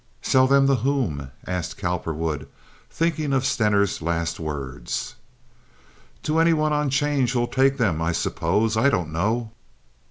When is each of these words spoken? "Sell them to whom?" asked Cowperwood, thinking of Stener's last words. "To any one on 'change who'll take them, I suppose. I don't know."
"Sell 0.23 0.47
them 0.47 0.65
to 0.65 0.77
whom?" 0.77 1.29
asked 1.45 1.77
Cowperwood, 1.77 2.47
thinking 2.89 3.33
of 3.33 3.45
Stener's 3.45 4.01
last 4.01 4.39
words. 4.39 5.13
"To 6.23 6.39
any 6.39 6.53
one 6.53 6.73
on 6.73 6.89
'change 6.89 7.33
who'll 7.33 7.45
take 7.45 7.77
them, 7.77 8.01
I 8.01 8.11
suppose. 8.11 8.75
I 8.75 8.89
don't 8.89 9.11
know." 9.13 9.51